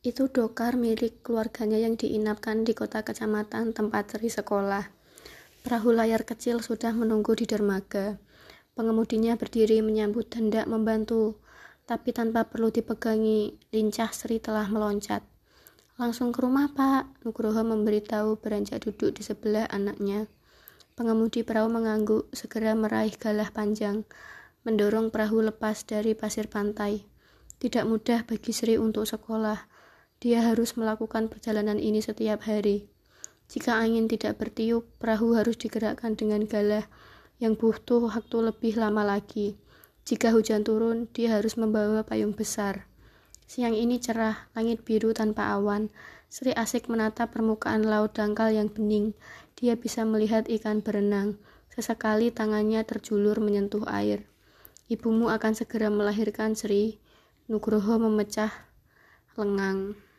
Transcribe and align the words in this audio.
Itu 0.00 0.32
dokar 0.32 0.80
milik 0.80 1.20
keluarganya 1.20 1.76
yang 1.76 1.92
diinapkan 1.92 2.64
di 2.64 2.72
kota 2.72 3.04
kecamatan 3.04 3.76
tempat 3.76 4.16
Sri 4.16 4.32
sekolah. 4.32 4.88
Perahu 5.60 5.92
layar 5.92 6.24
kecil 6.24 6.64
sudah 6.64 6.96
menunggu 6.96 7.36
di 7.36 7.44
dermaga. 7.44 8.16
Pengemudinya 8.72 9.36
berdiri 9.36 9.84
menyambut 9.84 10.32
hendak 10.32 10.64
membantu, 10.64 11.36
tapi 11.84 12.16
tanpa 12.16 12.48
perlu 12.48 12.72
dipegangi, 12.72 13.60
lincah 13.76 14.08
Sri 14.08 14.40
telah 14.40 14.72
meloncat. 14.72 15.20
Langsung 16.00 16.32
ke 16.32 16.40
rumah, 16.40 16.72
Pak. 16.72 17.20
Nugroho 17.28 17.60
memberitahu 17.60 18.40
beranjak 18.40 18.80
duduk 18.80 19.12
di 19.12 19.20
sebelah 19.20 19.68
anaknya. 19.68 20.32
Pengemudi 20.96 21.44
perahu 21.44 21.68
mengangguk, 21.68 22.32
segera 22.32 22.72
meraih 22.72 23.12
galah 23.20 23.52
panjang, 23.52 24.08
mendorong 24.64 25.12
perahu 25.12 25.44
lepas 25.44 25.84
dari 25.84 26.16
pasir 26.16 26.48
pantai. 26.48 27.04
Tidak 27.60 27.84
mudah 27.84 28.24
bagi 28.24 28.56
Sri 28.56 28.80
untuk 28.80 29.04
sekolah, 29.04 29.60
dia 30.20 30.44
harus 30.44 30.76
melakukan 30.76 31.32
perjalanan 31.32 31.80
ini 31.80 32.04
setiap 32.04 32.44
hari. 32.44 32.92
Jika 33.48 33.80
angin 33.80 34.04
tidak 34.04 34.36
bertiup, 34.36 34.84
perahu 35.00 35.32
harus 35.32 35.56
digerakkan 35.56 36.12
dengan 36.12 36.44
galah 36.44 36.84
yang 37.40 37.56
butuh 37.56 38.04
waktu 38.04 38.52
lebih 38.52 38.76
lama 38.76 39.00
lagi. 39.00 39.56
Jika 40.04 40.30
hujan 40.36 40.60
turun, 40.60 41.08
dia 41.16 41.40
harus 41.40 41.56
membawa 41.56 42.04
payung 42.04 42.36
besar. 42.36 42.84
Siang 43.48 43.72
ini 43.72 43.96
cerah, 43.96 44.46
langit 44.52 44.84
biru 44.84 45.16
tanpa 45.16 45.56
awan. 45.56 45.88
Sri 46.28 46.52
asik 46.52 46.86
menatap 46.86 47.34
permukaan 47.34 47.82
laut 47.82 48.14
dangkal 48.14 48.52
yang 48.52 48.70
bening. 48.70 49.16
Dia 49.56 49.74
bisa 49.74 50.04
melihat 50.04 50.46
ikan 50.46 50.84
berenang. 50.84 51.40
Sesekali 51.72 52.28
tangannya 52.30 52.84
terjulur 52.84 53.40
menyentuh 53.40 53.82
air. 53.88 54.28
Ibumu 54.86 55.32
akan 55.32 55.56
segera 55.56 55.88
melahirkan 55.88 56.54
Sri. 56.54 57.00
Nugroho 57.50 57.98
memecah 57.98 58.52
lengang. 59.34 60.09